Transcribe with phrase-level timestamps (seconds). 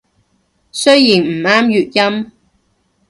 [0.71, 2.31] 雖然唔啱粵音